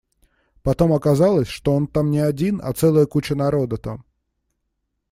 [0.63, 4.03] Потом оказалось, что он там не один, а целая куча народа там.